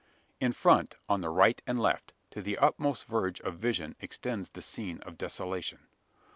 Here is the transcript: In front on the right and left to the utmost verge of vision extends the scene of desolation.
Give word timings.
In 0.39 0.51
front 0.51 0.95
on 1.07 1.21
the 1.21 1.29
right 1.29 1.61
and 1.67 1.79
left 1.79 2.13
to 2.31 2.41
the 2.41 2.57
utmost 2.57 3.05
verge 3.05 3.39
of 3.41 3.59
vision 3.59 3.95
extends 3.99 4.49
the 4.49 4.61
scene 4.63 4.97
of 5.01 5.15
desolation. 5.15 5.85